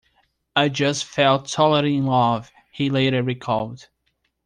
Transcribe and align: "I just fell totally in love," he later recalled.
"I 0.55 0.69
just 0.69 1.05
fell 1.05 1.43
totally 1.43 1.97
in 1.97 2.07
love," 2.07 2.51
he 2.71 2.89
later 2.89 3.21
recalled. 3.21 3.89